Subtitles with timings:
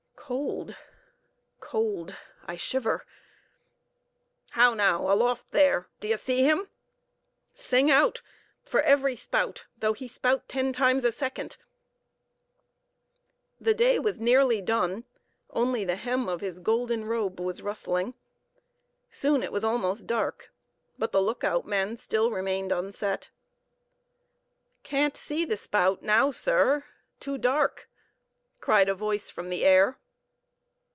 [0.33, 0.77] Cold,
[1.59, 3.03] cold—I shiver!
[4.51, 5.11] How now?
[5.11, 5.87] Aloft there!
[5.99, 6.69] D'ye see him?
[7.53, 8.21] Sing out
[8.63, 11.57] for every spout, though he spout ten times a second!"
[13.59, 15.03] The day was nearly done;
[15.49, 18.13] only the hem of his golden robe was rustling.
[19.09, 20.49] Soon, it was almost dark,
[20.97, 23.31] but the look out men still remained unset.
[24.83, 27.89] "Can't see the spout now, sir;—too dark,"
[28.61, 29.97] cried a voice from the air.